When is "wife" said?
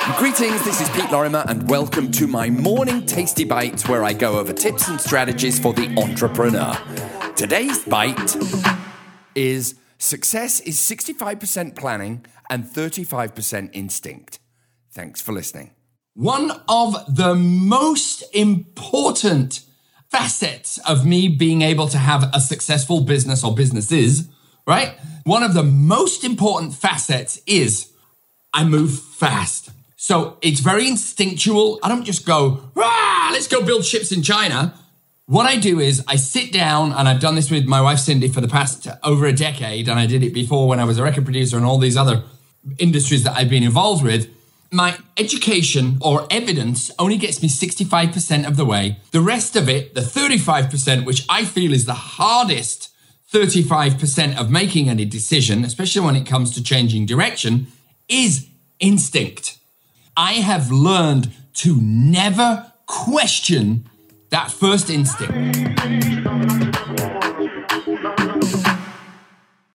37.82-37.98